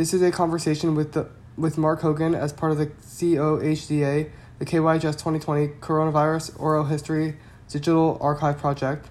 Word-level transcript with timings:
This 0.00 0.14
is 0.14 0.22
a 0.22 0.30
conversation 0.30 0.94
with 0.94 1.12
the 1.12 1.28
with 1.58 1.76
Mark 1.76 2.00
Hogan 2.00 2.34
as 2.34 2.54
part 2.54 2.72
of 2.72 2.78
the 2.78 2.86
COHDA, 2.86 4.30
the 4.58 4.64
KYHS 4.64 5.12
2020 5.12 5.68
Coronavirus 5.82 6.58
Oral 6.58 6.84
History 6.84 7.36
Digital 7.68 8.16
Archive 8.18 8.56
Project. 8.56 9.10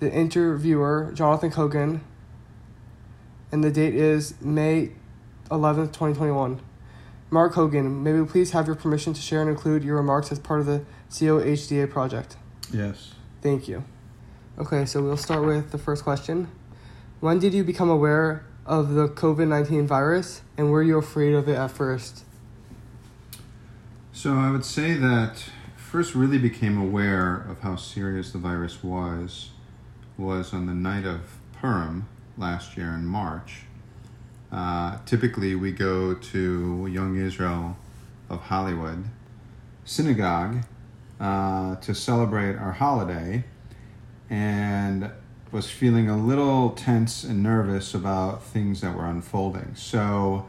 The 0.00 0.12
interviewer, 0.12 1.10
Jonathan 1.14 1.52
Hogan, 1.52 2.02
and 3.50 3.64
the 3.64 3.70
date 3.70 3.94
is 3.94 4.34
May 4.42 4.90
11th, 5.50 5.94
2021. 5.94 6.60
Mark 7.30 7.54
Hogan, 7.54 8.02
may 8.02 8.12
we 8.12 8.26
please 8.26 8.50
have 8.50 8.66
your 8.66 8.76
permission 8.76 9.14
to 9.14 9.22
share 9.22 9.40
and 9.40 9.48
include 9.48 9.82
your 9.82 9.96
remarks 9.96 10.30
as 10.30 10.38
part 10.38 10.60
of 10.60 10.66
the 10.66 10.84
COHDA 11.08 11.88
project? 11.88 12.36
Yes. 12.70 13.14
Thank 13.40 13.68
you. 13.68 13.84
Okay, 14.58 14.84
so 14.84 15.02
we'll 15.02 15.16
start 15.16 15.46
with 15.46 15.70
the 15.70 15.78
first 15.78 16.04
question. 16.04 16.48
When 17.20 17.38
did 17.38 17.54
you 17.54 17.64
become 17.64 17.88
aware 17.88 18.44
of 18.66 18.94
the 18.94 19.08
COVID 19.08 19.48
19 19.48 19.86
virus 19.86 20.42
and 20.56 20.70
were 20.70 20.82
you 20.82 20.98
afraid 20.98 21.34
of 21.34 21.48
it 21.48 21.56
at 21.56 21.70
first? 21.70 22.24
So 24.12 24.34
I 24.34 24.50
would 24.50 24.64
say 24.64 24.94
that 24.94 25.44
first 25.76 26.14
really 26.14 26.38
became 26.38 26.78
aware 26.78 27.46
of 27.48 27.60
how 27.60 27.76
serious 27.76 28.32
the 28.32 28.38
virus 28.38 28.82
was 28.82 29.50
was 30.16 30.52
on 30.52 30.66
the 30.66 30.74
night 30.74 31.04
of 31.04 31.38
Purim 31.60 32.08
last 32.36 32.76
year 32.76 32.88
in 32.90 33.06
March. 33.06 33.62
Uh, 34.50 34.98
typically, 35.04 35.54
we 35.54 35.72
go 35.72 36.14
to 36.14 36.86
Young 36.86 37.16
Israel 37.16 37.76
of 38.28 38.40
Hollywood 38.40 39.04
synagogue 39.84 40.64
uh, 41.20 41.76
to 41.76 41.94
celebrate 41.94 42.56
our 42.56 42.72
holiday 42.72 43.44
and 44.30 45.10
was 45.54 45.70
feeling 45.70 46.10
a 46.10 46.16
little 46.16 46.70
tense 46.70 47.22
and 47.22 47.40
nervous 47.40 47.94
about 47.94 48.42
things 48.42 48.80
that 48.80 48.92
were 48.92 49.06
unfolding. 49.06 49.72
So, 49.76 50.48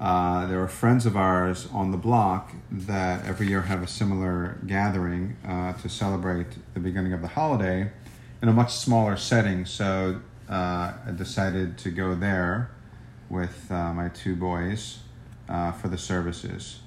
uh, 0.00 0.46
there 0.46 0.58
were 0.58 0.66
friends 0.66 1.04
of 1.04 1.14
ours 1.14 1.68
on 1.74 1.90
the 1.90 1.98
block 1.98 2.54
that 2.72 3.22
every 3.26 3.48
year 3.48 3.60
have 3.60 3.82
a 3.82 3.86
similar 3.86 4.58
gathering 4.66 5.36
uh, 5.46 5.74
to 5.74 5.90
celebrate 5.90 6.46
the 6.72 6.80
beginning 6.80 7.12
of 7.12 7.20
the 7.20 7.28
holiday 7.28 7.92
in 8.40 8.48
a 8.48 8.52
much 8.52 8.72
smaller 8.72 9.14
setting. 9.14 9.66
So 9.66 10.22
uh, 10.48 10.94
I 11.06 11.10
decided 11.14 11.76
to 11.76 11.90
go 11.90 12.14
there 12.14 12.70
with 13.28 13.70
uh, 13.70 13.92
my 13.92 14.08
two 14.08 14.36
boys 14.36 15.00
uh, 15.50 15.72
for 15.72 15.88
the 15.88 15.98
services. 15.98 16.80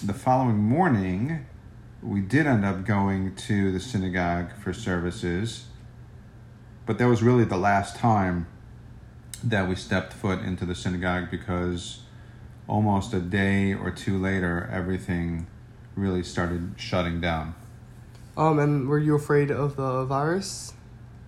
The 0.00 0.14
following 0.14 0.58
morning, 0.58 1.44
we 2.00 2.20
did 2.20 2.46
end 2.46 2.64
up 2.64 2.84
going 2.84 3.34
to 3.34 3.72
the 3.72 3.80
synagogue 3.80 4.52
for 4.62 4.72
services, 4.72 5.64
but 6.86 6.98
that 6.98 7.06
was 7.06 7.22
really 7.22 7.44
the 7.44 7.56
last 7.56 7.96
time 7.96 8.46
that 9.42 9.68
we 9.68 9.74
stepped 9.74 10.12
foot 10.12 10.40
into 10.40 10.64
the 10.64 10.74
synagogue 10.74 11.30
because 11.30 12.00
almost 12.68 13.12
a 13.12 13.20
day 13.20 13.74
or 13.74 13.90
two 13.90 14.18
later, 14.18 14.68
everything 14.72 15.46
really 15.96 16.22
started 16.22 16.74
shutting 16.76 17.20
down. 17.20 17.54
Um, 18.36 18.58
and 18.58 18.88
were 18.88 18.98
you 18.98 19.14
afraid 19.14 19.50
of 19.50 19.76
the 19.76 20.04
virus 20.04 20.72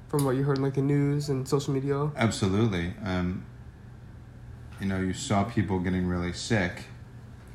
from 0.09 0.25
what 0.25 0.37
you 0.37 0.45
heard 0.45 0.59
in 0.59 0.63
like 0.63 0.75
the 0.75 0.83
news 0.83 1.29
and 1.29 1.47
social 1.47 1.75
media? 1.75 2.11
Absolutely. 2.17 2.95
Um, 3.05 3.45
you 4.81 4.87
know, 4.87 5.01
you 5.01 5.13
saw 5.13 5.45
people 5.45 5.81
getting 5.81 6.07
really 6.07 6.33
sick 6.33 6.85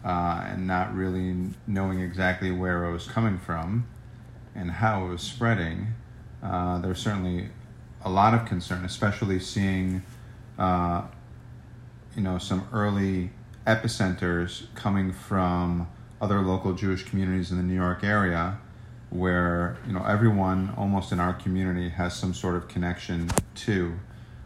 uh, 0.06 0.46
and 0.46 0.68
not 0.68 0.94
really 0.94 1.36
knowing 1.68 2.00
exactly 2.00 2.52
where 2.52 2.86
it 2.86 2.92
was 2.92 3.08
coming 3.08 3.38
from 3.38 3.88
and 4.56 4.72
how 4.72 5.06
it 5.06 5.10
was 5.10 5.22
spreading. 5.22 5.88
Uh, 6.44 6.80
there 6.80 6.90
was 6.90 7.00
certainly 7.00 7.50
a 8.04 8.10
lot 8.10 8.34
of 8.34 8.46
concern, 8.46 8.86
especially 8.86 9.40
seeing, 9.40 10.04
uh, 10.58 11.04
you 12.16 12.22
know, 12.22 12.38
some 12.38 12.68
early 12.72 13.32
epicenters 13.68 14.74
coming 14.76 15.12
from 15.12 15.88
other 16.22 16.42
local 16.42 16.74
Jewish 16.74 17.04
communities 17.04 17.52
in 17.52 17.58
the 17.58 17.64
New 17.64 17.76
York 17.76 18.04
area 18.04 18.60
where 19.10 19.78
you 19.88 19.94
know 19.94 20.04
everyone 20.04 20.74
almost 20.78 21.12
in 21.12 21.20
our 21.20 21.34
community 21.34 21.90
has 21.90 22.16
some 22.16 22.34
sort 22.34 22.56
of 22.56 22.68
connection 22.68 23.30
to. 23.56 23.94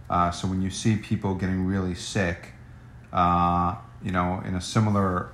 Uh, 0.09 0.31
so 0.31 0.47
when 0.47 0.61
you 0.61 0.69
see 0.69 0.95
people 0.95 1.35
getting 1.35 1.65
really 1.65 1.95
sick, 1.95 2.51
uh, 3.11 3.75
you 4.03 4.11
know, 4.11 4.41
in 4.45 4.55
a 4.55 4.61
similar 4.61 5.29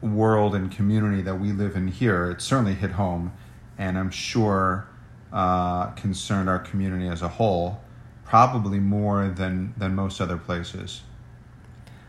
world 0.00 0.54
and 0.54 0.70
community 0.70 1.22
that 1.22 1.40
we 1.40 1.52
live 1.52 1.74
in 1.76 1.88
here, 1.88 2.30
it 2.30 2.40
certainly 2.40 2.74
hit 2.74 2.92
home, 2.92 3.32
and 3.78 3.98
I'm 3.98 4.10
sure 4.10 4.86
uh, 5.34 5.86
concerned 5.90 6.48
our 6.48 6.60
community 6.60 7.08
as 7.08 7.20
a 7.20 7.28
whole, 7.28 7.80
probably 8.24 8.78
more 8.78 9.28
than 9.28 9.74
than 9.76 9.94
most 9.94 10.20
other 10.20 10.38
places. 10.38 11.02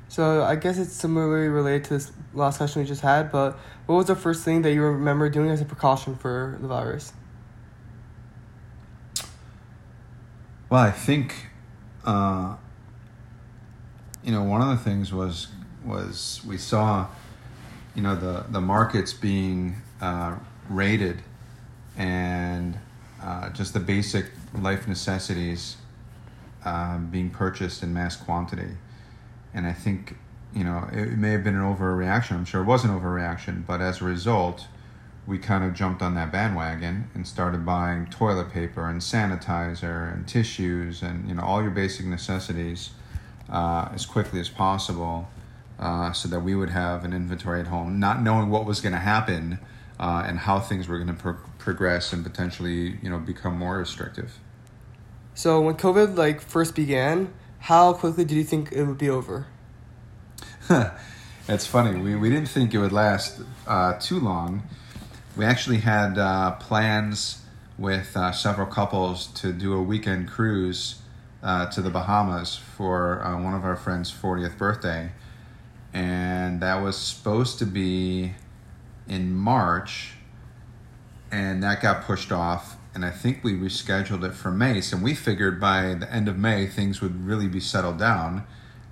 So 0.08 0.44
I 0.44 0.56
guess 0.56 0.78
it's 0.78 0.94
similarly 0.94 1.47
related 1.47 1.86
to 1.86 1.90
this 1.96 2.12
last 2.34 2.58
question 2.58 2.84
we 2.84 2.88
just 2.88 3.02
had, 3.02 3.31
but 3.31 3.58
what 3.88 3.96
was 3.96 4.06
the 4.06 4.16
first 4.16 4.44
thing 4.44 4.62
that 4.62 4.72
you 4.72 4.84
remember 4.84 5.28
doing 5.30 5.50
as 5.50 5.59
a 5.59 5.66
precaution 5.66 6.16
for 6.16 6.58
the 6.62 6.68
virus? 6.68 7.12
Well, 10.69 10.81
I 10.81 10.92
think, 10.92 11.50
uh, 12.06 12.56
you 14.24 14.31
know, 14.31 14.44
one 14.44 14.62
of 14.62 14.69
the 14.69 14.78
things 14.78 15.12
was 15.12 15.47
was 15.84 16.42
we 16.46 16.57
saw, 16.57 17.07
you 17.96 18.03
know, 18.03 18.16
the 18.16 18.46
the 18.50 18.62
markets 18.62 19.13
being 19.13 19.78
uh, 20.00 20.36
raided, 20.69 21.24
and 21.97 22.78
uh, 23.25 23.50
just 23.50 23.74
the 23.74 23.80
basic 23.80 24.28
life 24.53 24.88
necessities 24.88 25.78
uh, 26.63 26.97
being 26.97 27.30
purchased 27.30 27.84
in 27.84 27.94
mass 27.94 28.16
quantity 28.16 28.78
and 29.56 29.66
I 29.66 29.74
think 29.74 30.18
you 30.53 30.63
know 30.63 30.88
it 30.91 31.18
may 31.18 31.31
have 31.31 31.44
been 31.44 31.56
an 31.56 31.62
overreaction. 31.62 32.34
I'm 32.34 32.46
sure 32.46 32.62
it 32.62 32.66
was 32.66 32.84
an 32.84 32.91
overreaction, 32.91 33.66
but 33.66 33.81
as 33.81 34.02
a 34.02 34.06
result, 34.06 34.68
we 35.25 35.40
kind 35.40 35.63
of 35.63 35.74
jumped 35.74 36.03
on 36.03 36.13
that 36.16 36.31
bandwagon 36.31 37.09
and 37.16 37.25
started 37.25 37.66
buying 37.66 38.06
toilet 38.08 38.52
paper 38.52 38.88
and 38.88 39.02
sanitizer 39.02 40.13
and 40.13 40.28
tissues 40.28 41.02
and 41.02 41.28
you 41.28 41.34
know 41.34 41.42
all 41.42 41.63
your 41.63 41.72
basic 41.72 42.06
necessities 42.06 42.92
uh, 43.50 43.90
as 43.94 44.06
quickly 44.06 44.40
as 44.40 44.50
possible, 44.50 45.28
uh, 45.80 46.12
so 46.12 46.28
that 46.28 46.42
we 46.42 46.53
would 46.53 46.69
have 46.69 47.06
an 47.06 47.13
inventory 47.13 47.62
at 47.62 47.68
home, 47.68 48.00
not 48.00 48.22
knowing 48.22 48.50
what 48.50 48.66
was 48.66 48.81
going 48.81 48.94
to 48.94 49.00
happen 49.00 49.59
uh, 50.00 50.23
and 50.28 50.39
how 50.39 50.59
things 50.59 50.88
were 50.88 50.97
going 50.97 51.16
to 51.16 51.22
pro- 51.22 51.38
progress 51.57 52.13
and 52.13 52.23
potentially 52.23 52.97
you 53.01 53.09
know 53.09 53.19
become 53.19 53.57
more 53.57 53.78
restrictive. 53.78 54.39
So 55.33 55.61
when 55.61 55.75
COVID 55.75 56.17
like 56.17 56.41
first 56.41 56.75
began 56.75 57.33
how 57.66 57.94
quickly 57.94 58.25
did 58.25 58.35
you 58.35 58.44
think 58.44 58.72
it 58.72 58.83
would 58.83 59.00
be 59.00 59.09
over? 59.09 59.47
it's 61.50 61.66
funny. 61.66 62.00
We, 62.00 62.16
we 62.16 62.29
didn't 62.29 62.47
think 62.47 62.75
it 62.75 62.78
would 62.78 62.91
last 62.91 63.41
uh, 63.66 63.94
too 63.94 64.19
long. 64.19 64.61
We 65.35 65.45
actually 65.45 65.78
had 65.78 66.19
uh, 66.19 66.51
plans 66.57 67.41
with 67.79 68.16
uh, 68.16 68.31
several 68.33 68.67
couples 68.67 69.25
to 69.41 69.51
do 69.51 69.73
a 69.73 69.81
weekend 69.81 70.29
cruise 70.29 71.01
uh, 71.41 71.66
to 71.72 71.81
the 71.81 71.89
Bahamas 71.89 72.56
for 72.56 73.25
uh, 73.25 73.41
one 73.41 73.56
of 73.56 73.66
our 73.66 73.75
friends' 73.75 74.13
40th 74.13 74.59
birthday. 74.59 75.12
And 75.91 76.62
that 76.62 76.83
was 76.83 76.95
supposed 76.95 77.57
to 77.59 77.66
be 77.66 78.33
in 79.07 79.33
March, 79.33 80.13
and 81.31 81.61
that 81.63 81.81
got 81.81 82.03
pushed 82.03 82.31
off 82.31 82.77
and 82.95 83.03
I 83.03 83.11
think 83.11 83.43
we 83.43 83.53
rescheduled 83.53 84.23
it 84.23 84.33
for 84.33 84.51
May. 84.51 84.79
So 84.79 84.95
we 84.95 85.13
figured 85.13 85.59
by 85.59 85.95
the 85.95 86.11
end 86.11 86.29
of 86.29 86.38
May 86.38 86.66
things 86.66 87.01
would 87.01 87.25
really 87.27 87.49
be 87.49 87.59
settled 87.59 87.99
down, 87.99 88.47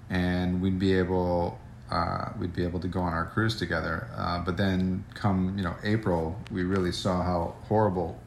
and 0.09 0.62
we'd 0.62 0.78
be 0.78 0.94
able 0.94 1.57
uh, 1.90 2.29
we'd 2.38 2.53
be 2.53 2.63
able 2.63 2.81
to 2.81 2.88
go 2.88 3.00
on 3.00 3.13
our 3.13 3.25
cruise 3.25 3.56
together. 3.56 4.09
Uh, 4.16 4.40
but 4.40 4.57
then 4.57 5.06
come 5.13 5.57
you 5.57 5.63
know 5.63 5.75
April, 5.84 6.38
we 6.52 6.63
really 6.63 6.91
saw 6.91 7.23
how 7.23 7.56
horrible 7.69 8.19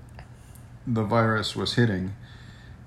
the 0.87 1.05
virus 1.05 1.55
was 1.55 1.75
hitting, 1.75 2.15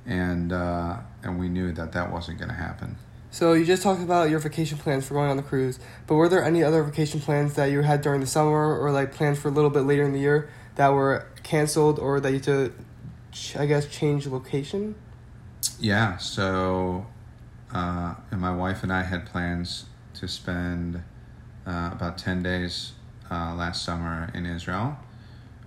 and 0.07 0.51
uh, 0.51 0.97
and 1.21 1.39
we 1.39 1.47
knew 1.47 1.71
that 1.71 1.91
that 1.91 2.11
wasn't 2.11 2.39
going 2.39 2.49
to 2.49 2.55
happen. 2.55 2.97
So 3.31 3.53
you 3.53 3.63
just 3.63 3.83
talked 3.83 4.01
about 4.01 4.29
your 4.29 4.39
vacation 4.39 4.77
plans 4.77 5.07
for 5.07 5.13
going 5.13 5.29
on 5.29 5.37
the 5.37 5.43
cruise, 5.43 5.79
but 6.07 6.15
were 6.15 6.27
there 6.27 6.43
any 6.43 6.63
other 6.63 6.83
vacation 6.83 7.19
plans 7.19 7.53
that 7.55 7.67
you 7.67 7.81
had 7.81 8.01
during 8.01 8.21
the 8.21 8.27
summer 8.27 8.79
or 8.79 8.91
like 8.91 9.13
plans 9.13 9.39
for 9.39 9.49
a 9.49 9.51
little 9.51 9.69
bit 9.69 9.81
later 9.81 10.03
in 10.03 10.13
the 10.13 10.19
year 10.19 10.49
that 10.75 10.89
were 10.89 11.27
canceled 11.43 11.99
or 11.99 12.19
that 12.19 12.31
you 12.31 12.39
to, 12.39 12.73
I 13.57 13.67
guess, 13.67 13.87
change 13.87 14.25
location? 14.25 14.95
Yeah, 15.79 16.17
so 16.17 17.05
uh, 17.71 18.15
and 18.31 18.41
my 18.41 18.53
wife 18.53 18.81
and 18.81 18.91
I 18.91 19.03
had 19.03 19.27
plans 19.27 19.85
to 20.15 20.27
spend 20.27 21.03
uh, 21.67 21.89
about 21.93 22.17
10 22.17 22.41
days 22.41 22.93
uh, 23.29 23.53
last 23.53 23.85
summer 23.85 24.31
in 24.33 24.47
Israel, 24.47 24.97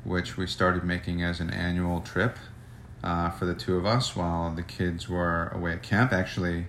which 0.02 0.36
we 0.36 0.48
started 0.48 0.82
making 0.82 1.22
as 1.22 1.38
an 1.38 1.50
annual 1.50 2.00
trip 2.00 2.36
uh, 3.04 3.30
for 3.30 3.44
the 3.44 3.54
two 3.54 3.76
of 3.76 3.86
us 3.86 4.16
while 4.16 4.52
the 4.52 4.62
kids 4.62 5.08
were 5.08 5.48
away 5.54 5.72
at 5.72 5.82
camp. 5.82 6.12
Actually, 6.12 6.66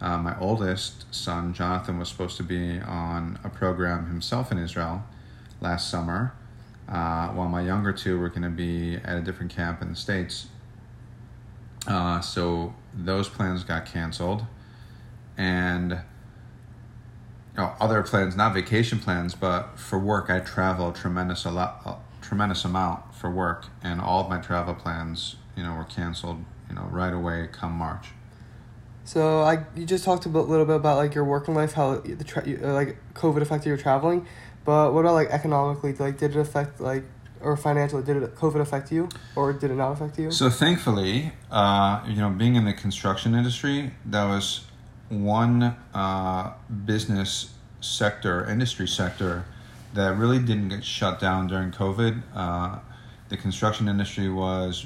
uh, 0.00 0.18
my 0.18 0.38
oldest 0.38 1.12
son, 1.14 1.52
Jonathan, 1.52 1.98
was 1.98 2.08
supposed 2.08 2.36
to 2.36 2.42
be 2.42 2.80
on 2.80 3.38
a 3.42 3.48
program 3.48 4.06
himself 4.06 4.52
in 4.52 4.58
Israel 4.58 5.04
last 5.60 5.90
summer 5.90 6.32
uh, 6.88 7.28
while 7.28 7.48
my 7.48 7.60
younger 7.60 7.92
two 7.92 8.18
were 8.18 8.28
going 8.28 8.42
to 8.42 8.48
be 8.48 8.96
at 8.96 9.16
a 9.16 9.20
different 9.20 9.54
camp 9.54 9.82
in 9.82 9.90
the 9.90 9.96
States. 9.96 10.48
Uh, 11.86 12.20
so 12.20 12.74
those 12.94 13.28
plans 13.28 13.64
got 13.64 13.86
canceled. 13.86 14.44
And 15.36 15.90
you 15.90 15.98
know, 17.56 17.72
other 17.80 18.02
plans, 18.02 18.36
not 18.36 18.54
vacation 18.54 18.98
plans, 18.98 19.34
but 19.34 19.78
for 19.78 19.98
work, 19.98 20.30
I 20.30 20.40
travel 20.40 20.92
tremendous 20.92 21.44
a 21.44 21.50
lot, 21.50 21.82
a 21.84 21.96
tremendous 22.24 22.64
amount 22.64 23.14
for 23.14 23.30
work, 23.30 23.66
and 23.82 24.00
all 24.00 24.22
of 24.22 24.28
my 24.28 24.38
travel 24.38 24.74
plans, 24.74 25.36
you 25.56 25.62
know, 25.62 25.74
were 25.74 25.84
canceled, 25.84 26.44
you 26.68 26.74
know, 26.74 26.88
right 26.90 27.12
away 27.12 27.48
come 27.50 27.72
March. 27.72 28.08
So 29.08 29.40
I 29.40 29.64
you 29.74 29.86
just 29.86 30.04
talked 30.04 30.26
a 30.26 30.28
little 30.28 30.66
bit 30.66 30.76
about 30.76 30.98
like 30.98 31.14
your 31.14 31.24
working 31.24 31.54
life, 31.54 31.72
how 31.72 31.94
the 31.94 32.24
tra- 32.24 32.44
uh, 32.46 32.74
like 32.74 32.98
COVID 33.14 33.40
affected 33.40 33.70
your 33.70 33.78
traveling, 33.78 34.26
but 34.66 34.92
what 34.92 35.00
about 35.00 35.14
like 35.14 35.30
economically? 35.30 35.94
Like 35.94 36.18
did 36.18 36.36
it 36.36 36.38
affect 36.38 36.78
like 36.78 37.04
or 37.40 37.56
financially? 37.56 38.02
Did 38.02 38.18
it 38.18 38.34
COVID 38.34 38.60
affect 38.60 38.92
you 38.92 39.08
or 39.34 39.54
did 39.54 39.70
it 39.70 39.76
not 39.76 39.92
affect 39.92 40.18
you? 40.18 40.30
So 40.30 40.50
thankfully, 40.50 41.32
uh, 41.50 42.04
you 42.06 42.16
know, 42.16 42.28
being 42.28 42.56
in 42.56 42.66
the 42.66 42.74
construction 42.74 43.34
industry, 43.34 43.94
that 44.04 44.24
was 44.26 44.66
one 45.08 45.74
uh, 45.94 46.52
business 46.84 47.54
sector, 47.80 48.44
industry 48.44 48.86
sector, 48.86 49.46
that 49.94 50.18
really 50.18 50.38
didn't 50.38 50.68
get 50.68 50.84
shut 50.84 51.18
down 51.18 51.46
during 51.46 51.70
COVID. 51.70 52.24
Uh, 52.34 52.80
the 53.30 53.38
construction 53.38 53.88
industry 53.88 54.28
was 54.28 54.84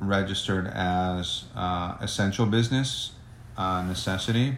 registered 0.00 0.66
as 0.66 1.44
uh, 1.54 1.98
essential 2.00 2.46
business 2.46 3.12
uh, 3.60 3.82
necessity. 3.82 4.56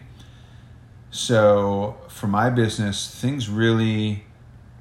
So 1.11 1.97
for 2.07 2.27
my 2.27 2.49
business, 2.49 3.13
things 3.13 3.49
really 3.49 4.23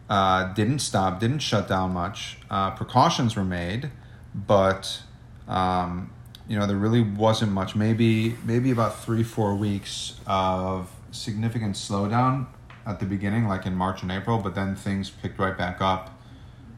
uh, 0.09 0.53
didn't 0.53 0.79
stop, 0.79 1.19
didn't 1.19 1.41
shut 1.41 1.67
down 1.69 1.93
much. 1.93 2.39
Uh, 2.49 2.71
precautions 2.71 3.35
were 3.35 3.45
made, 3.45 3.91
but 4.33 5.03
um, 5.49 6.13
you 6.49 6.57
know 6.57 6.67
there 6.69 6.77
really 6.77 7.03
wasn't 7.03 7.51
much. 7.51 7.75
Maybe 7.75 8.37
maybe 8.45 8.71
about 8.71 9.03
three 9.05 9.25
four 9.25 9.57
weeks 9.57 10.21
of 10.25 10.89
significant 11.11 11.75
slowdown 11.75 12.47
at 12.87 13.01
the 13.01 13.07
beginning, 13.07 13.49
like 13.49 13.67
in 13.67 13.75
March 13.75 14.03
and 14.03 14.13
April, 14.13 14.39
but 14.39 14.55
then 14.55 14.77
things 14.77 15.11
picked 15.11 15.39
right 15.41 15.59
back 15.59 15.81
up 15.81 16.17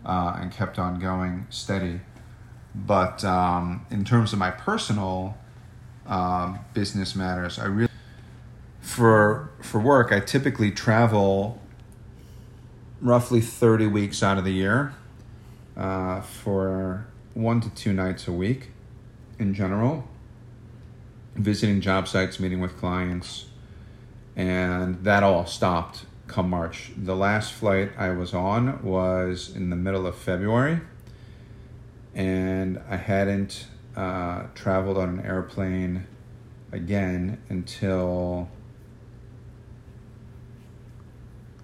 uh, 0.06 0.38
and 0.40 0.50
kept 0.50 0.78
on 0.78 0.98
going 0.98 1.46
steady. 1.50 2.00
But 2.74 3.22
um, 3.22 3.84
in 3.90 4.04
terms 4.04 4.32
of 4.32 4.38
my 4.38 4.50
personal 4.50 5.36
um, 6.06 6.58
business 6.74 7.14
matters, 7.14 7.58
I 7.58 7.66
really 7.66 7.90
for 8.80 9.50
for 9.62 9.80
work 9.80 10.12
I 10.12 10.20
typically 10.20 10.70
travel 10.70 11.60
roughly 13.00 13.40
30 13.40 13.86
weeks 13.86 14.22
out 14.22 14.38
of 14.38 14.44
the 14.44 14.52
year 14.52 14.94
uh, 15.76 16.20
for 16.20 17.06
one 17.34 17.60
to 17.60 17.70
two 17.70 17.92
nights 17.92 18.28
a 18.28 18.32
week 18.32 18.68
in 19.38 19.52
general, 19.52 20.08
visiting 21.34 21.80
job 21.80 22.06
sites, 22.08 22.38
meeting 22.38 22.60
with 22.60 22.78
clients, 22.78 23.46
and 24.36 25.02
that 25.04 25.22
all 25.22 25.44
stopped 25.44 26.06
come 26.26 26.48
March. 26.48 26.92
The 26.96 27.16
last 27.16 27.52
flight 27.52 27.92
I 27.98 28.10
was 28.10 28.32
on 28.32 28.82
was 28.82 29.54
in 29.54 29.70
the 29.70 29.76
middle 29.76 30.06
of 30.06 30.16
February, 30.16 30.80
and 32.14 32.80
I 32.88 32.96
hadn't 32.96 33.66
uh, 33.96 34.44
traveled 34.54 34.98
on 34.98 35.18
an 35.18 35.24
airplane 35.24 36.06
again 36.72 37.40
until 37.48 38.48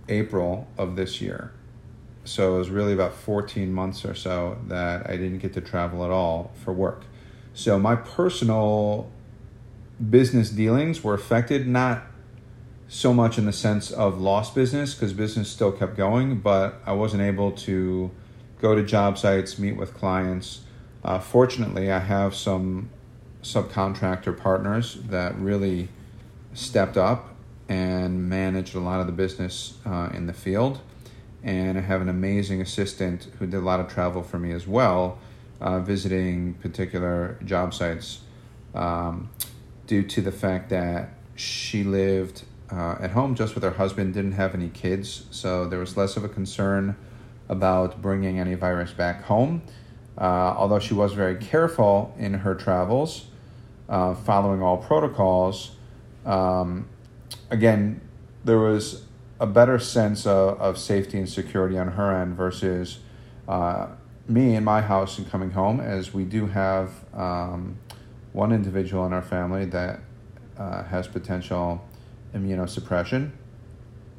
April 0.09 0.69
of 0.79 0.97
this 0.97 1.21
year. 1.21 1.53
So 2.25 2.55
it 2.55 2.59
was 2.59 2.71
really 2.71 2.93
about 2.93 3.15
14 3.15 3.73
months 3.73 4.05
or 4.05 4.15
so 4.15 4.59
that 4.69 5.09
I 5.09 5.17
didn't 5.17 5.39
get 5.39 5.55
to 5.55 5.61
travel 5.61 6.05
at 6.05 6.11
all 6.11 6.53
for 6.63 6.73
work. 6.73 7.05
So 7.55 7.79
my 7.79 7.97
personal 7.97 9.11
business 10.09 10.51
dealings 10.51 11.03
were 11.03 11.15
affected, 11.15 11.67
not 11.67 12.05
so 12.89 13.13
much 13.15 13.39
in 13.39 13.47
the 13.47 13.53
sense 13.53 13.91
of 13.91 14.21
lost 14.21 14.55
business, 14.55 14.95
because 14.95 15.13
business 15.13 15.49
still 15.49 15.73
kept 15.73 15.97
going, 15.97 16.41
but 16.41 16.81
I 16.87 16.93
wasn't 16.93 17.23
able 17.23 17.53
to 17.53 18.11
go 18.61 18.75
to 18.75 18.83
job 18.83 19.19
sites, 19.19 19.59
meet 19.59 19.77
with 19.77 19.95
clients. 19.95 20.61
Uh, 21.05 21.19
fortunately, 21.19 21.91
I 21.91 21.99
have 21.99 22.35
some 22.35 22.91
subcontractor 23.43 24.37
partners 24.37 24.99
that 25.09 25.39
really 25.39 25.89
stepped 26.53 26.97
up 26.97 27.35
and 27.69 28.29
managed 28.29 28.75
a 28.75 28.81
lot 28.81 29.01
of 29.01 29.07
the 29.07 29.13
business 29.13 29.79
uh, 29.87 30.11
in 30.13 30.27
the 30.27 30.33
field. 30.33 30.81
And 31.43 31.79
I 31.79 31.81
have 31.81 32.03
an 32.03 32.09
amazing 32.09 32.61
assistant 32.61 33.29
who 33.39 33.47
did 33.47 33.57
a 33.57 33.61
lot 33.61 33.81
of 33.81 33.89
travel 33.89 34.23
for 34.23 34.39
me 34.39 34.53
as 34.53 34.67
well, 34.67 35.19
uh, 35.61 35.79
visiting 35.81 36.55
particular 36.55 37.39
job 37.45 37.73
sites 37.73 38.21
um, 38.75 39.31
due 39.87 40.03
to 40.03 40.21
the 40.21 40.33
fact 40.33 40.69
that 40.71 41.15
she 41.35 41.83
lived 41.83 42.43
uh, 42.71 42.97
at 43.01 43.13
home 43.13 43.35
just 43.35 43.55
with 43.55 43.65
her 43.65 43.71
husband, 43.71 44.15
didn't 44.15 44.33
have 44.33 44.55
any 44.55 44.69
kids, 44.69 45.25
so 45.31 45.67
there 45.67 45.79
was 45.79 45.97
less 45.97 46.17
of 46.17 46.25
a 46.25 46.29
concern 46.29 46.95
about 47.49 48.01
bringing 48.01 48.39
any 48.39 48.55
virus 48.55 48.93
back 48.93 49.23
home. 49.25 49.63
Uh, 50.21 50.55
although 50.57 50.79
she 50.79 50.93
was 50.93 51.15
very 51.15 51.37
careful 51.37 52.15
in 52.19 52.35
her 52.35 52.55
travels, 52.55 53.25
uh, 53.89 54.15
following 54.15 54.63
all 54.63 54.77
protocols, 54.77 55.77
um, 56.27 56.87
again, 57.49 58.01
there 58.45 58.59
was 58.59 59.07
a 59.41 59.47
better 59.47 59.79
sense 59.79 60.27
of, 60.27 60.61
of 60.61 60.77
safety 60.79 61.17
and 61.17 61.29
security 61.29 61.79
on 61.79 61.89
her 61.89 62.15
end 62.15 62.37
versus 62.37 62.99
uh, 63.49 63.89
me 64.29 64.55
in 64.55 64.63
my 64.63 64.83
house 64.83 65.19
and 65.19 65.29
coming 65.31 65.51
home, 65.53 65.81
as 65.81 66.13
we 66.13 66.25
do 66.25 66.47
have 66.47 66.91
um, 67.15 67.79
one 68.33 68.53
individual 68.53 69.07
in 69.07 69.15
our 69.15 69.23
family 69.23 69.65
that 69.65 70.01
uh, 70.59 70.85
has 70.85 71.09
potential 71.09 71.83
immunosuppression. 72.35 73.31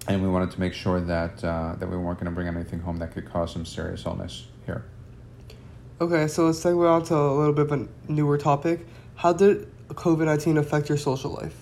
And 0.08 0.24
we 0.24 0.28
wanted 0.28 0.50
to 0.52 0.60
make 0.60 0.74
sure 0.74 1.00
that 1.00 1.44
uh, 1.44 1.76
that 1.76 1.88
we 1.88 1.96
weren't 1.96 2.18
going 2.18 2.26
to 2.26 2.32
bring 2.32 2.48
anything 2.48 2.80
home 2.80 2.98
that 2.98 3.12
could 3.12 3.32
cause 3.32 3.54
some 3.54 3.66
serious 3.66 4.04
illness 4.08 4.48
here. 4.66 4.84
Okay, 6.02 6.28
so 6.28 6.48
let's 6.48 6.60
segue 6.60 6.90
on 6.90 7.04
to 7.04 7.16
a 7.16 7.38
little 7.38 7.54
bit 7.54 7.72
of 7.72 7.74
a 7.74 7.88
newer 8.12 8.36
topic. 8.36 8.88
How 9.14 9.34
did 9.34 9.72
COVID 9.90 10.26
nineteen 10.26 10.58
affect 10.58 10.90
your 10.90 10.98
social 10.98 11.30
life? 11.30 11.56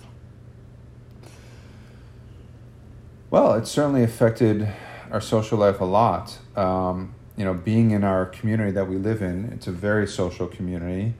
Well, 3.29 3.55
it 3.55 3.67
certainly 3.67 4.01
affected 4.01 4.69
our 5.11 5.19
social 5.19 5.57
life 5.57 5.81
a 5.81 5.85
lot. 5.85 6.37
Um, 6.55 7.13
you 7.35 7.43
know, 7.43 7.53
being 7.53 7.91
in 7.91 8.05
our 8.05 8.27
community 8.27 8.71
that 8.71 8.87
we 8.87 8.95
live 8.95 9.21
in, 9.21 9.51
it's 9.51 9.67
a 9.67 9.73
very 9.73 10.07
social 10.07 10.47
community. 10.47 11.15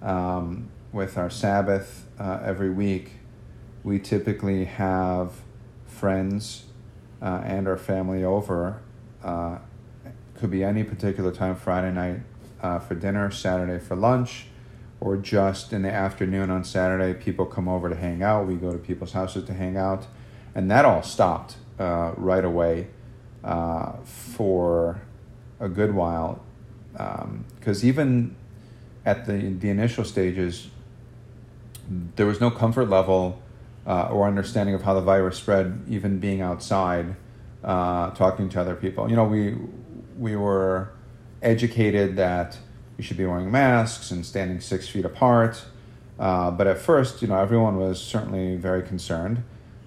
Um, 0.00 0.68
with 0.92 1.18
our 1.18 1.28
Sabbath 1.28 2.06
uh, 2.20 2.38
every 2.44 2.70
week, 2.70 3.14
we 3.82 3.98
typically 3.98 4.66
have 4.66 5.32
friends 5.88 6.66
uh, 7.20 7.42
and 7.44 7.66
our 7.66 7.76
family 7.76 8.22
over. 8.22 8.80
Uh, 9.24 9.58
could 10.36 10.52
be 10.52 10.62
any 10.62 10.84
particular 10.84 11.32
time, 11.32 11.56
Friday 11.56 11.92
night 11.92 12.20
uh, 12.62 12.78
for 12.78 12.94
dinner, 12.94 13.30
Saturday 13.30 13.78
for 13.82 13.96
lunch, 13.96 14.46
or 15.00 15.16
just 15.16 15.72
in 15.72 15.82
the 15.82 15.90
afternoon 15.90 16.50
on 16.50 16.64
Saturday, 16.64 17.14
people 17.18 17.46
come 17.46 17.68
over 17.68 17.88
to 17.88 17.96
hang 17.96 18.22
out. 18.22 18.46
We 18.46 18.54
go 18.54 18.72
to 18.72 18.78
people's 18.78 19.12
houses 19.12 19.44
to 19.44 19.54
hang 19.54 19.76
out 19.76 20.06
and 20.54 20.70
that 20.70 20.84
all 20.84 21.02
stopped 21.02 21.56
uh, 21.78 22.12
right 22.16 22.44
away 22.44 22.88
uh, 23.44 23.92
for 24.04 25.00
a 25.58 25.68
good 25.68 25.94
while 25.94 26.42
because 26.92 27.82
um, 27.82 27.88
even 27.88 28.36
at 29.06 29.26
the 29.26 29.32
the 29.32 29.70
initial 29.70 30.04
stages 30.04 30.68
there 32.16 32.26
was 32.26 32.40
no 32.40 32.50
comfort 32.50 32.88
level 32.88 33.40
uh, 33.86 34.08
or 34.10 34.26
understanding 34.26 34.74
of 34.74 34.82
how 34.82 34.94
the 34.94 35.00
virus 35.00 35.38
spread 35.38 35.82
even 35.88 36.18
being 36.18 36.40
outside 36.40 37.14
uh, 37.64 38.10
talking 38.10 38.48
to 38.48 38.60
other 38.60 38.74
people 38.74 39.08
you 39.08 39.16
know 39.16 39.24
we 39.24 39.56
we 40.18 40.36
were 40.36 40.90
educated 41.42 42.16
that 42.16 42.58
you 42.96 43.04
should 43.04 43.16
be 43.16 43.26
wearing 43.26 43.50
masks 43.50 44.10
and 44.10 44.24
standing 44.24 44.60
six 44.60 44.88
feet 44.88 45.04
apart. 45.04 45.64
Uh, 46.18 46.50
but 46.50 46.66
at 46.66 46.78
first 46.78 47.22
you 47.22 47.28
know 47.28 47.36
everyone 47.36 47.76
was 47.76 48.00
certainly 48.00 48.56
very 48.56 48.82
concerned. 48.82 49.42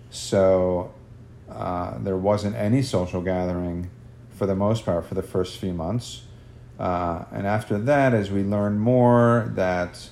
So 0.10 0.94
uh, 1.50 1.98
there 2.00 2.18
wasn't 2.18 2.56
any 2.56 2.82
social 2.82 3.22
gathering 3.22 3.90
for 4.30 4.46
the 4.46 4.56
most 4.56 4.86
part 4.86 5.06
for 5.06 5.16
the 5.16 5.24
first 5.24 5.58
few 5.58 5.74
months. 5.74 6.24
Uh, 6.80 7.26
and 7.32 7.46
after 7.46 7.78
that, 7.78 8.14
as 8.14 8.32
we 8.32 8.44
learned 8.44 8.82
more 8.82 9.52
that, 9.56 10.10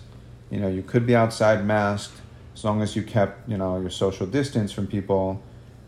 you 0.51 0.59
know, 0.59 0.67
you 0.67 0.83
could 0.83 1.07
be 1.07 1.15
outside 1.15 1.65
masked 1.65 2.21
as 2.53 2.63
long 2.63 2.81
as 2.81 2.95
you 2.95 3.01
kept, 3.01 3.49
you 3.49 3.57
know, 3.57 3.79
your 3.79 3.89
social 3.89 4.27
distance 4.27 4.71
from 4.71 4.85
people, 4.85 5.41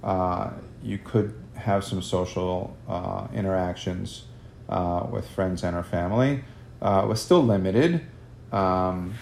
uh, 0.03 0.49
you 0.81 0.97
could 0.97 1.33
have 1.55 1.83
some 1.83 2.01
social 2.01 2.75
uh, 2.87 3.27
interactions 3.33 4.23
uh, 4.69 5.05
with 5.09 5.27
friends 5.29 5.63
and 5.63 5.75
our 5.75 5.83
family. 5.83 6.43
Uh, 6.81 7.05
was 7.07 7.21
still 7.21 7.41
limited, 7.41 8.01
um, 8.51 9.13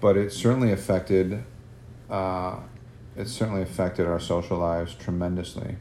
but 0.00 0.16
it 0.16 0.32
certainly 0.32 0.72
affected 0.72 1.44
it 3.16 3.28
certainly 3.28 3.62
affected 3.62 4.06
our 4.06 4.20
social 4.20 4.58
lives 4.58 4.94
tremendously. 4.94 5.76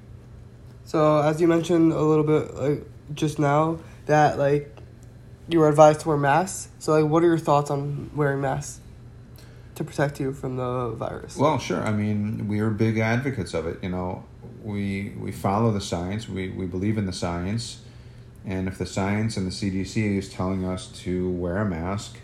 So, 0.83 1.19
as 1.19 1.39
you 1.39 1.47
mentioned 1.47 1.93
a 1.93 2.01
little 2.01 2.23
bit 2.23 2.53
like 2.55 2.87
just 3.13 3.39
now, 3.39 3.79
that 4.07 4.37
like 4.37 4.75
you 5.47 5.59
were 5.59 5.69
advised 5.69 6.01
to 6.01 6.09
wear 6.09 6.17
masks. 6.17 6.69
So, 6.79 6.91
like, 6.91 7.09
what 7.09 7.23
are 7.23 7.27
your 7.27 7.37
thoughts 7.37 7.71
on 7.71 8.11
wearing 8.13 8.41
masks? 8.41 8.81
to 9.75 9.83
protect 9.83 10.19
you 10.19 10.33
from 10.33 10.55
the 10.55 10.91
virus? 10.91 11.37
Well, 11.37 11.59
sure. 11.59 11.81
I 11.81 11.91
mean, 11.91 12.47
we 12.47 12.59
are 12.59 12.69
big 12.69 12.97
advocates 12.97 13.53
of 13.53 13.67
it. 13.67 13.79
You 13.83 13.89
know, 13.89 14.23
we 14.63 15.13
we 15.19 15.31
follow 15.31 15.71
the 15.71 15.81
science. 15.81 16.27
We 16.27 16.49
we 16.49 16.65
believe 16.65 16.97
in 16.97 17.05
the 17.05 17.13
science, 17.13 17.81
and 18.45 18.67
if 18.67 18.77
the 18.77 18.85
science 18.85 19.37
and 19.37 19.47
the 19.47 19.51
CDC 19.51 20.17
is 20.17 20.29
telling 20.29 20.65
us 20.65 20.87
to 21.03 21.29
wear 21.31 21.57
a 21.57 21.65
mask 21.65 22.17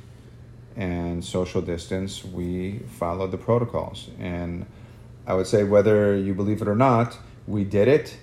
and 0.75 1.23
social 1.25 1.61
distance, 1.61 2.23
we 2.23 2.79
follow 2.79 3.27
the 3.27 3.37
protocols. 3.37 4.09
And 4.19 4.65
I 5.25 5.33
would 5.33 5.47
say, 5.47 5.63
whether 5.63 6.15
you 6.15 6.33
believe 6.33 6.61
it 6.61 6.67
or 6.67 6.75
not, 6.75 7.17
we 7.47 7.63
did 7.63 7.87
it, 7.87 8.17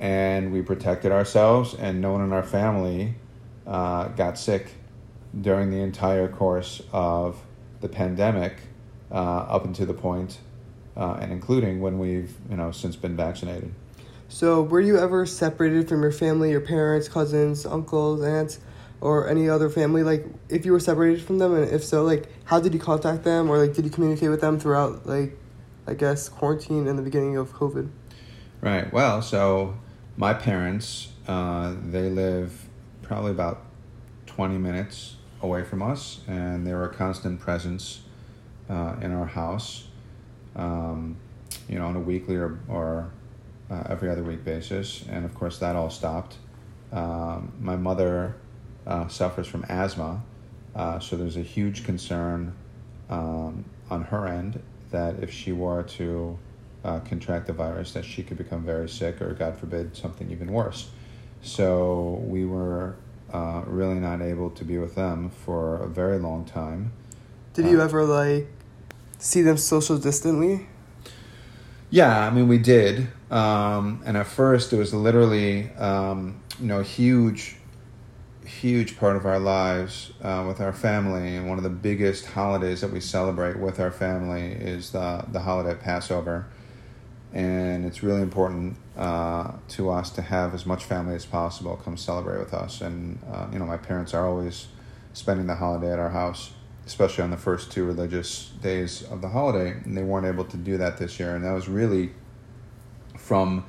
and 0.00 0.52
we 0.52 0.62
protected 0.62 1.12
ourselves, 1.12 1.74
and 1.74 2.00
no 2.00 2.12
one 2.12 2.22
in 2.22 2.32
our 2.32 2.42
family 2.42 3.14
uh, 3.66 4.08
got 4.08 4.38
sick 4.38 4.72
during 5.40 5.70
the 5.70 5.78
entire 5.78 6.28
course 6.28 6.82
of 6.92 7.40
the 7.80 7.88
pandemic, 7.88 8.56
uh, 9.10 9.14
up 9.14 9.64
until 9.64 9.86
the 9.86 9.94
point, 9.94 10.38
uh, 10.96 11.18
and 11.20 11.32
including 11.32 11.80
when 11.80 11.98
we've 11.98 12.34
you 12.50 12.56
know 12.56 12.70
since 12.72 12.96
been 12.96 13.16
vaccinated. 13.16 13.72
So, 14.28 14.62
were 14.62 14.80
you 14.80 14.98
ever 14.98 15.24
separated 15.24 15.88
from 15.88 16.02
your 16.02 16.12
family, 16.12 16.50
your 16.50 16.60
parents, 16.60 17.08
cousins, 17.08 17.64
uncles, 17.64 18.22
aunts, 18.22 18.58
or 19.00 19.28
any 19.28 19.48
other 19.48 19.70
family? 19.70 20.02
Like, 20.02 20.26
if 20.48 20.66
you 20.66 20.72
were 20.72 20.80
separated 20.80 21.22
from 21.22 21.38
them, 21.38 21.54
and 21.54 21.70
if 21.70 21.84
so, 21.84 22.02
like, 22.02 22.28
how 22.44 22.60
did 22.60 22.74
you 22.74 22.80
contact 22.80 23.24
them, 23.24 23.48
or 23.48 23.58
like, 23.58 23.74
did 23.74 23.84
you 23.84 23.90
communicate 23.90 24.30
with 24.30 24.40
them 24.40 24.58
throughout, 24.58 25.06
like, 25.06 25.38
I 25.86 25.94
guess, 25.94 26.28
quarantine 26.28 26.88
and 26.88 26.98
the 26.98 27.02
beginning 27.02 27.36
of 27.36 27.52
COVID? 27.52 27.88
Right. 28.60 28.92
Well, 28.92 29.22
so 29.22 29.76
my 30.16 30.34
parents, 30.34 31.08
uh, 31.28 31.74
they 31.84 32.10
live 32.10 32.66
probably 33.02 33.30
about 33.30 33.62
twenty 34.26 34.58
minutes 34.58 35.16
away 35.40 35.62
from 35.62 35.82
us, 35.82 36.20
and 36.26 36.66
they 36.66 36.74
were 36.74 36.84
a 36.84 36.94
constant 36.94 37.38
presence 37.38 38.00
uh, 38.68 38.96
in 39.00 39.12
our 39.12 39.26
house. 39.26 39.86
Um, 40.56 41.18
you 41.68 41.78
know, 41.78 41.86
on 41.86 41.96
a 41.96 42.00
weekly 42.00 42.36
or, 42.36 42.58
or 42.68 43.10
uh, 43.70 43.84
every 43.88 44.08
other 44.10 44.22
week 44.22 44.44
basis, 44.44 45.04
and 45.10 45.24
of 45.24 45.34
course 45.34 45.58
that 45.58 45.76
all 45.76 45.90
stopped. 45.90 46.36
Um, 46.92 47.52
my 47.60 47.76
mother 47.76 48.36
uh, 48.86 49.08
suffers 49.08 49.46
from 49.46 49.64
asthma, 49.68 50.22
uh, 50.74 50.98
so 50.98 51.16
there's 51.16 51.36
a 51.36 51.42
huge 51.42 51.84
concern 51.84 52.54
um, 53.10 53.64
on 53.90 54.02
her 54.04 54.26
end 54.26 54.62
that 54.90 55.22
if 55.22 55.32
she 55.32 55.52
were 55.52 55.82
to 55.82 56.38
uh, 56.84 57.00
contract 57.00 57.46
the 57.46 57.52
virus, 57.52 57.92
that 57.92 58.04
she 58.04 58.22
could 58.22 58.38
become 58.38 58.64
very 58.64 58.88
sick, 58.88 59.20
or 59.20 59.34
God 59.34 59.56
forbid, 59.56 59.96
something 59.96 60.30
even 60.30 60.52
worse. 60.52 60.90
So 61.42 62.22
we 62.24 62.44
were 62.44 62.96
uh, 63.32 63.62
really 63.66 63.96
not 63.96 64.22
able 64.22 64.50
to 64.50 64.64
be 64.64 64.78
with 64.78 64.94
them 64.94 65.30
for 65.30 65.76
a 65.76 65.88
very 65.88 66.18
long 66.18 66.44
time. 66.44 66.92
Did 67.54 67.66
you 67.66 67.80
ever 67.80 68.04
like 68.04 68.48
see 69.18 69.42
them 69.42 69.56
social 69.56 69.98
distantly? 69.98 70.66
Yeah, 71.90 72.26
I 72.26 72.30
mean, 72.30 72.48
we 72.48 72.58
did. 72.58 73.08
Um, 73.30 74.02
and 74.06 74.16
at 74.16 74.26
first, 74.26 74.72
it 74.72 74.76
was 74.76 74.94
literally, 74.94 75.70
um, 75.72 76.40
you 76.60 76.66
know, 76.66 76.80
huge, 76.80 77.56
huge 78.44 78.96
part 78.96 79.16
of 79.16 79.26
our 79.26 79.40
lives 79.40 80.12
uh, 80.22 80.44
with 80.46 80.60
our 80.60 80.72
family. 80.72 81.36
And 81.36 81.48
one 81.48 81.58
of 81.58 81.64
the 81.64 81.70
biggest 81.70 82.26
holidays 82.26 82.80
that 82.82 82.92
we 82.92 83.00
celebrate 83.00 83.58
with 83.58 83.80
our 83.80 83.90
family 83.90 84.52
is 84.52 84.92
the, 84.92 85.24
the 85.32 85.40
holiday 85.40 85.72
of 85.72 85.80
Passover. 85.80 86.46
And 87.32 87.84
it's 87.84 88.02
really 88.02 88.22
important 88.22 88.76
uh, 88.96 89.52
to 89.68 89.90
us 89.90 90.10
to 90.10 90.22
have 90.22 90.54
as 90.54 90.64
much 90.64 90.84
family 90.84 91.14
as 91.14 91.26
possible 91.26 91.76
come 91.76 91.96
celebrate 91.96 92.38
with 92.38 92.54
us. 92.54 92.80
And, 92.80 93.18
uh, 93.30 93.48
you 93.52 93.58
know, 93.58 93.66
my 93.66 93.76
parents 93.76 94.14
are 94.14 94.26
always 94.26 94.68
spending 95.12 95.46
the 95.46 95.56
holiday 95.56 95.92
at 95.92 95.98
our 95.98 96.10
house 96.10 96.52
especially 96.86 97.24
on 97.24 97.30
the 97.30 97.36
first 97.36 97.70
two 97.72 97.84
religious 97.84 98.50
days 98.62 99.02
of 99.02 99.20
the 99.20 99.28
holiday, 99.28 99.72
and 99.84 99.96
they 99.96 100.04
weren't 100.04 100.24
able 100.24 100.44
to 100.44 100.56
do 100.56 100.78
that 100.78 100.96
this 100.98 101.18
year. 101.18 101.34
And 101.34 101.44
that 101.44 101.50
was 101.50 101.68
really 101.68 102.12
from 103.16 103.64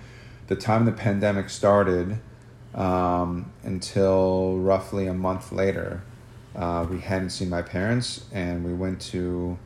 the 0.48 0.56
time 0.56 0.86
the 0.86 0.92
pandemic 0.92 1.50
started 1.50 2.20
um, 2.74 3.52
until 3.64 4.58
roughly 4.58 5.08
a 5.08 5.14
month 5.14 5.52
later. 5.52 6.04
Uh, 6.56 6.86
we 6.90 7.00
hadn't 7.00 7.30
seen 7.30 7.50
my 7.50 7.62
parents, 7.62 8.26
and 8.32 8.64
we 8.64 8.74
went 8.74 9.00
to 9.00 9.58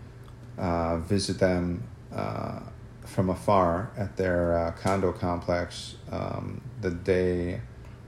uh, 0.58 0.98
visit 0.98 1.40
them 1.40 1.84
uh, 2.14 2.60
from 3.06 3.30
afar 3.30 3.92
at 3.98 4.18
their 4.18 4.58
uh, 4.58 4.72
condo 4.72 5.12
complex 5.12 5.96
um, 6.12 6.62
the 6.82 6.92
day 6.92 7.62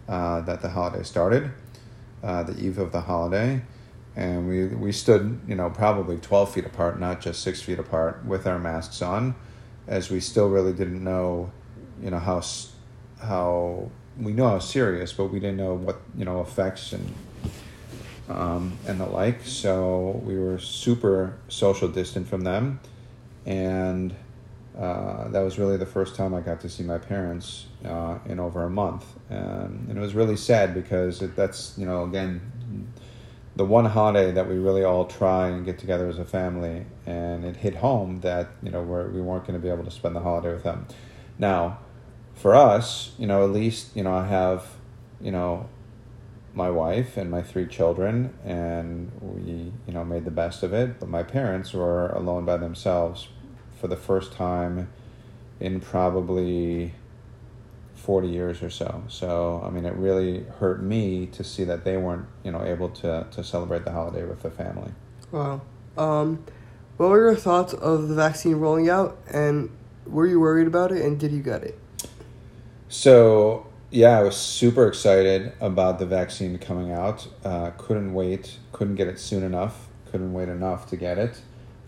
uh, 0.10 0.42
that 0.42 0.62
the 0.62 0.70
holiday 0.70 1.03
started, 1.03 1.51
uh, 2.24 2.44
the 2.44 2.58
eve 2.60 2.77
of 2.77 2.92
the 2.92 3.01
holiday 3.01 3.62
and 4.15 4.48
we 4.48 4.68
we 4.68 4.92
stood 4.92 5.39
you 5.48 5.56
know 5.56 5.70
probably 5.70 6.18
12 6.18 6.53
feet 6.53 6.65
apart 6.65 7.00
not 7.00 7.20
just 7.20 7.42
six 7.42 7.62
feet 7.62 7.80
apart 7.80 8.24
with 8.25 8.46
our 8.46 8.60
masks 8.60 9.01
on 9.01 9.36
as 9.88 10.10
we 10.10 10.20
still 10.20 10.50
really 10.50 10.74
didn't 10.74 11.03
know 11.03 11.51
you 12.04 12.12
know 12.12 12.20
how 12.20 12.42
how 13.22 13.90
we 14.20 14.34
know 14.34 14.50
how 14.50 14.60
serious 14.60 15.14
but 15.14 15.28
we 15.28 15.40
didn't 15.40 15.58
know 15.58 15.74
what 15.74 16.02
you 16.18 16.26
know 16.26 16.42
effects 16.42 16.94
and 16.94 17.14
um, 18.30 18.78
and 18.88 19.00
the 19.00 19.06
like. 19.06 19.42
So 19.46 20.22
we 20.24 20.38
were 20.38 20.60
super 20.60 21.38
social 21.48 21.88
distant 21.88 22.28
from 22.28 22.42
them. 22.42 22.80
And 23.46 24.16
uh, 24.78 25.28
that 25.30 25.42
was 25.42 25.60
really 25.60 25.78
the 25.78 25.86
first 25.86 26.16
time 26.16 26.34
I 26.34 26.42
got 26.42 26.62
to 26.62 26.70
see 26.70 26.84
my 26.84 26.98
parents 26.98 27.68
uh, 27.86 28.20
in 28.26 28.40
over 28.40 28.64
a 28.64 28.70
month, 28.70 29.06
and, 29.30 29.88
and 29.88 29.98
it 29.98 30.02
was 30.02 30.16
really 30.16 30.38
sad 30.38 30.74
because 30.74 31.22
it, 31.22 31.36
that's 31.36 31.78
you 31.78 31.86
know 31.86 32.06
again 32.06 32.42
the 33.56 33.66
one 33.66 33.86
holiday 33.86 34.32
that 34.32 34.50
we 34.50 34.56
really 34.56 34.84
all 34.84 35.06
try 35.06 35.50
and 35.50 35.64
get 35.64 35.78
together 35.78 36.08
as 36.10 36.18
a 36.18 36.26
family, 36.26 36.88
and 37.06 37.46
it 37.46 37.58
hit 37.58 37.76
home 37.76 38.22
that 38.22 38.48
you 38.64 38.72
know 38.72 38.82
we're, 38.82 39.10
we 39.10 39.22
weren't 39.22 39.46
going 39.46 39.60
to 39.60 39.62
be 39.62 39.70
able 39.70 39.84
to 39.84 39.92
spend 39.92 40.16
the 40.16 40.22
holiday 40.22 40.52
with 40.52 40.64
them. 40.64 40.88
Now, 41.38 41.78
for 42.36 42.56
us, 42.56 43.13
you 43.18 43.28
know, 43.28 43.44
at 43.44 43.52
least 43.52 43.96
you 43.96 44.04
know 44.04 44.13
I 44.13 44.28
have, 44.28 44.66
you 45.22 45.32
know, 45.32 45.70
my 46.54 46.70
wife 46.70 47.18
and 47.18 47.32
my 47.32 47.42
three 47.42 47.68
children, 47.68 48.34
and 48.44 49.12
we 49.22 49.72
you 49.88 49.94
know 49.94 50.04
made 50.04 50.25
the 50.25 50.32
best 50.32 50.63
of 50.63 50.74
it. 50.74 51.00
But 51.00 51.10
my 51.10 51.24
parents 51.24 51.74
were 51.74 52.10
alone 52.10 52.46
by 52.46 52.58
themselves 52.58 53.28
for 53.80 53.88
the 53.88 53.98
first 53.98 54.34
time 54.34 54.90
in 55.60 55.80
probably 55.80 56.94
40 57.96 58.28
years 58.28 58.62
or 58.62 58.70
so. 58.70 59.04
So, 59.08 59.63
I 59.66 59.70
mean, 59.70 59.86
it 59.86 59.94
really 59.94 60.44
hurt 60.60 60.84
me 60.84 61.25
to 61.28 61.44
see 61.44 61.63
that 61.63 61.86
they 61.86 61.96
weren't, 61.96 62.25
you 62.44 62.52
know, 62.52 62.63
able 62.63 62.90
to, 62.90 63.25
to 63.32 63.44
celebrate 63.44 63.86
the 63.86 63.92
holiday 63.92 64.25
with 64.25 64.42
the 64.42 64.52
family. 64.52 64.92
Wow. 65.32 65.62
Um, 65.98 66.44
what 66.98 67.10
were 67.10 67.32
your 67.32 67.36
thoughts 67.36 67.74
of 67.74 68.10
the 68.10 68.16
vaccine 68.16 68.56
rolling 68.56 68.90
out, 68.90 69.18
and 69.32 69.70
were 70.06 70.28
you 70.28 70.40
worried 70.40 70.68
about 70.68 70.92
it, 70.92 71.04
and 71.04 71.20
did 71.20 71.32
you 71.32 71.42
get 71.42 71.63
it? 71.63 71.80
So, 72.94 73.66
yeah, 73.90 74.20
I 74.20 74.22
was 74.22 74.38
super 74.38 74.88
excited 74.88 75.54
about 75.60 75.98
the 75.98 76.06
vaccine 76.06 76.60
coming 76.60 76.92
out. 76.92 77.28
Uh, 77.44 77.72
couldn't 77.72 78.14
wait, 78.14 78.60
couldn't 78.72 78.98
get 78.98 79.08
it 79.08 79.18
soon 79.18 79.42
enough, 79.42 79.88
couldn't 80.12 80.32
wait 80.32 80.48
enough 80.48 80.88
to 80.92 80.96
get 80.96 81.18
it. 81.18 81.42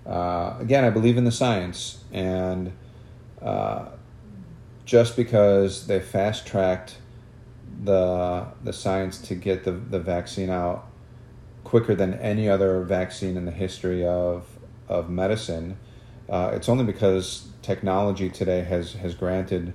Uh, 0.03 0.55
again, 0.59 0.83
I 0.83 0.89
believe 0.89 1.15
in 1.15 1.23
the 1.23 1.31
science, 1.31 2.03
and 2.11 2.73
uh, 3.39 3.89
just 4.85 5.15
because 5.15 5.85
they 5.85 5.99
fast 5.99 6.47
tracked 6.47 6.97
the 7.83 8.47
the 8.63 8.73
science 8.73 9.19
to 9.27 9.35
get 9.35 9.63
the, 9.63 9.73
the 9.73 9.99
vaccine 9.99 10.49
out 10.49 10.87
quicker 11.63 11.93
than 11.93 12.15
any 12.15 12.49
other 12.49 12.81
vaccine 12.81 13.37
in 13.37 13.45
the 13.45 13.51
history 13.51 14.03
of 14.03 14.47
of 14.89 15.11
medicine. 15.11 15.77
Uh, 16.27 16.49
it's 16.53 16.67
only 16.67 16.83
because 16.83 17.49
technology 17.61 18.27
today 18.27 18.63
has 18.63 18.93
has 18.93 19.13
granted 19.13 19.71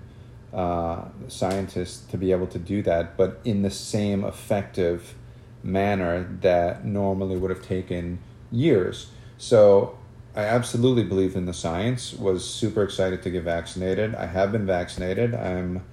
uh, 0.53 1.05
scientists 1.29 2.05
to 2.11 2.19
be 2.19 2.33
able 2.33 2.47
to 2.49 2.59
do 2.59 2.83
that, 2.83 3.17
but 3.17 3.41
in 3.45 3.63
the 3.63 3.71
same 3.71 4.25
effective 4.25 5.15
manner 5.63 6.29
that 6.41 6.85
normally 6.85 7.37
would 7.37 7.51
have 7.51 7.63
taken 7.63 8.19
years. 8.51 9.11
So 9.39 9.99
I 10.35 10.43
absolutely 10.43 11.05
believe 11.05 11.37
in 11.37 11.47
the 11.47 11.53
science. 11.53 12.15
Was 12.15 12.49
super 12.49 12.83
excited 12.83 13.23
to 13.23 13.31
get 13.31 13.45
vaccinated. 13.45 14.15
I 14.15 14.27
have 14.27 14.53
been 14.53 14.67
vaccinated. 14.67 15.35
I'm 15.35 15.85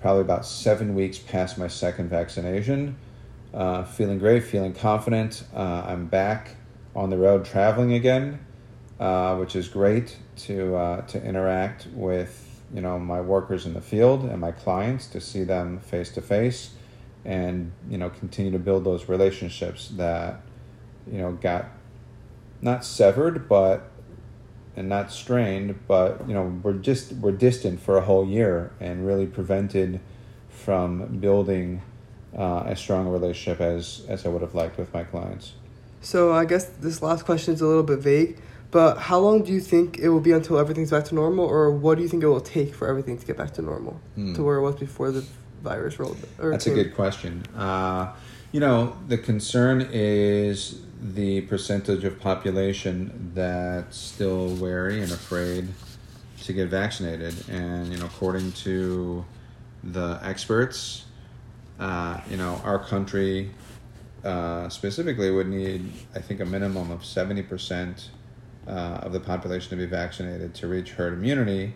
probably 0.00 0.22
about 0.22 0.44
seven 0.44 0.94
weeks 0.94 1.18
past 1.18 1.58
my 1.58 1.68
second 1.68 2.08
vaccination. 2.08 2.96
Uh, 3.54 3.84
feeling 3.84 4.18
great, 4.18 4.42
feeling 4.42 4.72
confident. 4.72 5.44
Uh, 5.54 5.84
I'm 5.86 6.06
back 6.06 6.56
on 6.96 7.10
the 7.10 7.18
road 7.18 7.44
traveling 7.44 7.92
again, 7.92 8.44
uh, 8.98 9.36
which 9.36 9.54
is 9.54 9.68
great 9.68 10.16
to 10.36 10.74
uh, 10.74 11.00
to 11.02 11.22
interact 11.22 11.86
with 11.92 12.51
you 12.72 12.80
know 12.80 12.98
my 12.98 13.20
workers 13.20 13.66
in 13.66 13.74
the 13.74 13.80
field 13.80 14.24
and 14.24 14.40
my 14.40 14.52
clients 14.52 15.06
to 15.08 15.20
see 15.20 15.44
them 15.44 15.80
face 15.80 16.10
to 16.12 16.22
face, 16.22 16.70
and 17.24 17.72
you 17.88 17.98
know 17.98 18.10
continue 18.10 18.50
to 18.52 18.58
build 18.58 18.84
those 18.84 19.08
relationships 19.08 19.88
that 19.96 20.40
you 21.10 21.18
know 21.18 21.32
got 21.32 21.66
not 22.60 22.84
severed, 22.84 23.48
but 23.48 23.90
and 24.76 24.88
not 24.88 25.12
strained, 25.12 25.86
but 25.86 26.26
you 26.26 26.34
know 26.34 26.60
we're 26.62 26.72
just 26.72 27.12
we're 27.14 27.32
distant 27.32 27.80
for 27.80 27.98
a 27.98 28.02
whole 28.02 28.26
year 28.26 28.72
and 28.80 29.06
really 29.06 29.26
prevented 29.26 30.00
from 30.48 31.18
building 31.18 31.82
uh, 32.36 32.60
as 32.60 32.78
strong 32.78 33.06
a 33.06 33.10
relationship 33.10 33.60
as 33.60 34.04
as 34.08 34.24
I 34.24 34.28
would 34.28 34.42
have 34.42 34.54
liked 34.54 34.78
with 34.78 34.92
my 34.94 35.04
clients. 35.04 35.52
So 36.00 36.32
I 36.32 36.44
guess 36.44 36.64
this 36.64 37.02
last 37.02 37.24
question 37.24 37.54
is 37.54 37.60
a 37.60 37.66
little 37.66 37.82
bit 37.82 38.00
vague, 38.00 38.40
But 38.72 38.96
how 38.98 39.18
long 39.20 39.44
do 39.44 39.52
you 39.52 39.60
think 39.60 39.98
it 39.98 40.08
will 40.08 40.20
be 40.20 40.32
until 40.32 40.58
everything's 40.58 40.90
back 40.90 41.04
to 41.06 41.14
normal, 41.14 41.44
or 41.44 41.70
what 41.70 41.96
do 41.96 42.02
you 42.02 42.08
think 42.08 42.22
it 42.22 42.26
will 42.26 42.40
take 42.40 42.74
for 42.74 42.88
everything 42.88 43.18
to 43.18 43.26
get 43.26 43.36
back 43.36 43.52
to 43.54 43.62
normal, 43.62 44.00
Hmm. 44.16 44.34
to 44.34 44.42
where 44.42 44.56
it 44.56 44.62
was 44.62 44.74
before 44.76 45.10
the 45.10 45.24
virus 45.62 45.98
rolled? 46.00 46.16
That's 46.40 46.66
a 46.66 46.70
good 46.74 46.94
question. 46.96 47.44
Uh, 47.56 48.12
you 48.50 48.60
know, 48.60 48.96
the 49.08 49.18
concern 49.18 49.86
is 49.92 50.80
the 51.02 51.42
percentage 51.42 52.02
of 52.04 52.18
population 52.18 53.32
that's 53.34 53.96
still 53.98 54.48
wary 54.56 55.02
and 55.02 55.12
afraid 55.12 55.68
to 56.44 56.52
get 56.54 56.68
vaccinated. 56.68 57.34
And, 57.50 57.92
you 57.92 57.98
know, 57.98 58.06
according 58.06 58.52
to 58.64 59.24
the 59.84 60.18
experts, 60.22 61.04
uh, 61.78 62.20
you 62.30 62.36
know, 62.38 62.60
our 62.64 62.78
country 62.78 63.50
uh, 64.24 64.68
specifically 64.70 65.30
would 65.30 65.48
need, 65.48 65.92
I 66.14 66.20
think, 66.20 66.40
a 66.40 66.44
minimum 66.46 66.90
of 66.90 67.00
70% 67.00 68.08
uh, 68.66 69.00
of 69.02 69.12
the 69.12 69.20
population 69.20 69.70
to 69.70 69.76
be 69.76 69.86
vaccinated 69.86 70.54
to 70.54 70.68
reach 70.68 70.92
herd 70.92 71.14
immunity 71.14 71.74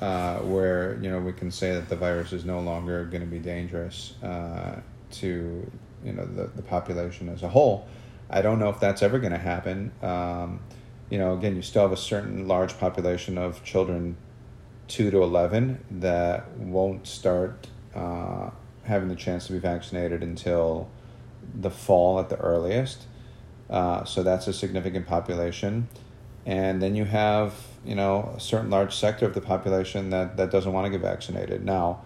uh, 0.00 0.38
where 0.38 0.98
you 1.02 1.10
know 1.10 1.18
we 1.18 1.32
can 1.32 1.50
say 1.50 1.72
that 1.72 1.88
the 1.88 1.96
virus 1.96 2.32
is 2.32 2.44
no 2.44 2.60
longer 2.60 3.04
going 3.04 3.20
to 3.20 3.26
be 3.26 3.38
dangerous 3.38 4.14
uh, 4.22 4.80
to 5.10 5.70
you 6.04 6.12
know 6.12 6.24
the, 6.24 6.46
the 6.56 6.62
population 6.62 7.28
as 7.28 7.42
a 7.42 7.48
whole. 7.48 7.86
I 8.30 8.42
don't 8.42 8.58
know 8.58 8.70
if 8.70 8.80
that's 8.80 9.02
ever 9.02 9.18
going 9.18 9.32
to 9.32 9.38
happen. 9.38 9.92
Um, 10.02 10.60
you 11.10 11.18
know, 11.18 11.34
again, 11.34 11.56
you 11.56 11.62
still 11.62 11.82
have 11.82 11.92
a 11.92 11.96
certain 11.96 12.46
large 12.46 12.78
population 12.78 13.36
of 13.36 13.62
children, 13.64 14.16
two 14.88 15.10
to 15.10 15.22
eleven, 15.22 15.84
that 15.90 16.56
won't 16.56 17.06
start 17.06 17.66
uh, 17.94 18.50
having 18.84 19.08
the 19.08 19.16
chance 19.16 19.48
to 19.48 19.52
be 19.52 19.58
vaccinated 19.58 20.22
until 20.22 20.88
the 21.54 21.70
fall 21.70 22.20
at 22.20 22.28
the 22.28 22.36
earliest. 22.36 23.06
Uh, 23.68 24.04
so 24.04 24.22
that's 24.22 24.46
a 24.46 24.52
significant 24.52 25.06
population. 25.06 25.88
And 26.46 26.80
then 26.80 26.94
you 26.96 27.04
have, 27.04 27.54
you 27.84 27.94
know, 27.94 28.32
a 28.36 28.40
certain 28.40 28.70
large 28.70 28.94
sector 28.94 29.26
of 29.26 29.34
the 29.34 29.40
population 29.40 30.10
that, 30.10 30.36
that 30.36 30.50
doesn't 30.50 30.72
want 30.72 30.86
to 30.86 30.90
get 30.90 31.00
vaccinated. 31.00 31.64
Now, 31.64 32.02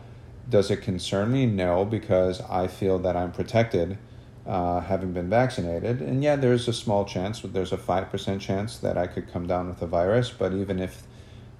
does 0.49 0.71
it 0.71 0.79
concern 0.79 1.33
me? 1.33 1.47
No, 1.47 1.85
because 1.85 2.41
I 2.43 2.67
feel 2.67 2.99
that 3.00 3.17
I'm 3.17 3.33
protected 3.33 3.99
uh, 4.47 4.81
having 4.81 5.12
been 5.12 5.31
vaccinated. 5.31 6.03
And 6.03 6.23
yeah, 6.23 6.37
there's 6.37 6.69
a 6.69 6.73
small 6.73 7.05
chance, 7.05 7.41
there's 7.41 7.73
a 7.73 7.79
5% 7.79 8.41
chance 8.41 8.79
that 8.79 8.99
I 8.99 9.07
could 9.07 9.33
come 9.33 9.47
down 9.47 9.69
with 9.69 9.81
the 9.81 9.87
virus. 9.87 10.31
But 10.31 10.53
even 10.53 10.81
if 10.81 11.05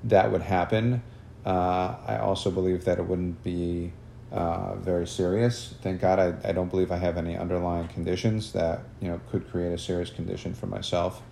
that 0.04 0.31
would 0.31 0.43
happen, 0.43 1.02
uh, 1.47 1.97
I 2.07 2.19
also 2.19 2.50
believe 2.50 2.85
that 2.85 2.99
it 2.99 3.07
wouldn't 3.07 3.43
be 3.43 3.93
uh, 4.33 4.75
very 4.76 5.07
serious. 5.07 5.75
Thank 5.81 6.00
God 6.00 6.19
I, 6.19 6.49
I 6.49 6.52
don't 6.52 6.69
believe 6.69 6.90
I 6.90 6.97
have 6.97 7.16
any 7.16 7.37
underlying 7.37 7.88
conditions 7.88 8.52
that, 8.52 8.83
you 9.00 9.09
know, 9.09 9.21
could 9.31 9.50
create 9.50 9.73
a 9.73 9.78
serious 9.78 10.11
condition 10.11 10.54
for 10.54 10.66
myself. 10.66 11.23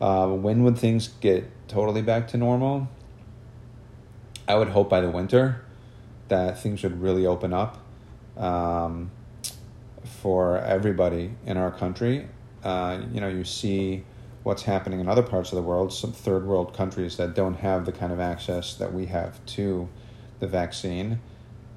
Uh, 0.00 0.28
when 0.28 0.64
would 0.64 0.78
things 0.78 1.08
get 1.20 1.44
totally 1.68 2.02
back 2.02 2.28
to 2.28 2.36
normal? 2.36 2.88
I 4.48 4.54
would 4.54 4.68
hope 4.68 4.88
by 4.88 5.00
the 5.00 5.10
winter 5.10 5.62
that 6.28 6.60
things 6.60 6.82
would 6.82 7.00
really 7.00 7.26
open 7.26 7.52
up 7.52 7.78
um, 8.36 9.10
for 10.22 10.58
everybody 10.58 11.32
in 11.44 11.56
our 11.56 11.70
country. 11.70 12.28
Uh, 12.64 13.00
you 13.12 13.20
know, 13.20 13.28
you 13.28 13.44
see 13.44 14.04
what's 14.42 14.62
happening 14.62 15.00
in 15.00 15.08
other 15.08 15.22
parts 15.22 15.52
of 15.52 15.56
the 15.56 15.62
world, 15.62 15.92
some 15.92 16.12
third 16.12 16.46
world 16.46 16.74
countries 16.74 17.16
that 17.18 17.34
don't 17.34 17.54
have 17.54 17.84
the 17.84 17.92
kind 17.92 18.12
of 18.12 18.20
access 18.20 18.74
that 18.74 18.92
we 18.92 19.06
have 19.06 19.44
to 19.46 19.88
the 20.38 20.46
vaccine. 20.46 21.20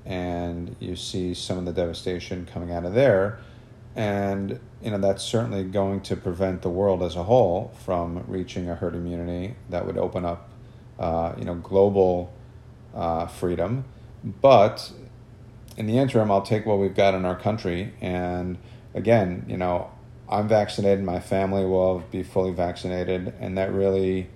And 0.05 0.75
you 0.79 0.95
see 0.95 1.33
some 1.33 1.57
of 1.57 1.65
the 1.65 1.73
devastation 1.73 2.45
coming 2.45 2.71
out 2.71 2.85
of 2.85 2.93
there 2.93 3.39
and 3.95 4.59
you 4.81 4.91
know 4.91 4.97
that's 4.97 5.23
certainly 5.23 5.63
going 5.63 6.01
to 6.01 6.15
prevent 6.15 6.61
the 6.61 6.69
world 6.69 7.03
as 7.03 7.15
a 7.15 7.23
whole 7.23 7.71
from 7.85 8.23
reaching 8.27 8.69
a 8.69 8.75
herd 8.75 8.95
immunity 8.95 9.55
that 9.69 9.85
would 9.85 9.97
open 9.97 10.25
up 10.25 10.49
uh, 10.99 11.33
you 11.37 11.45
know 11.45 11.55
global 11.55 12.33
uh, 12.95 13.27
freedom. 13.27 13.85
But 14.23 14.91
in 15.75 15.87
the 15.87 15.97
interim 15.97 16.29
i'll 16.31 16.43
take 16.43 16.65
what 16.65 16.77
we've 16.77 16.95
got 16.95 17.13
in 17.13 17.25
our 17.25 17.35
country. 17.35 17.93
And 18.01 18.57
again 18.93 19.45
you 19.47 19.57
know 19.57 19.91
i'm 20.29 20.47
vaccinated 20.47 21.03
my 21.03 21.19
family 21.19 21.65
will 21.65 22.03
be 22.11 22.23
fully 22.23 22.51
vaccinated 22.51 23.33
and 23.39 23.57
that 23.57 23.73
really 23.73 24.29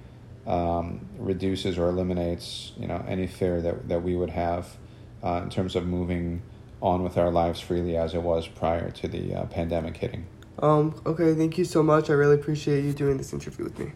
um, 0.45 1.05
reduces 1.17 1.77
or 1.77 1.89
eliminates 1.89 2.71
you 2.77 2.87
know 2.87 3.03
any 3.07 3.27
fear 3.27 3.61
that, 3.61 3.89
that 3.89 4.01
we 4.01 4.15
would 4.15 4.29
have 4.29 4.77
uh, 5.23 5.41
in 5.43 5.49
terms 5.49 5.75
of 5.75 5.85
moving 5.85 6.41
on 6.81 7.03
with 7.03 7.17
our 7.17 7.31
lives 7.31 7.59
freely 7.59 7.97
as 7.97 8.13
it 8.13 8.21
was 8.21 8.47
prior 8.47 8.91
to 8.91 9.07
the 9.07 9.35
uh, 9.35 9.45
pandemic 9.45 9.97
hitting. 9.97 10.25
Um, 10.59 10.99
okay, 11.05 11.35
thank 11.35 11.57
you 11.57 11.65
so 11.65 11.83
much. 11.83 12.09
I 12.09 12.13
really 12.13 12.35
appreciate 12.35 12.83
you 12.83 12.93
doing 12.93 13.17
this 13.17 13.33
interview 13.33 13.65
with 13.65 13.77
me. 13.77 13.91